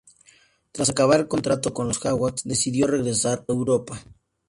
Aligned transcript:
Tras 0.71 0.89
acabar 0.89 1.27
contrato 1.27 1.75
con 1.75 1.87
los 1.87 1.99
Hawks, 2.03 2.41
decidió 2.45 2.87
regresar 2.87 3.45
a 3.47 3.51
Europa. 3.53 4.01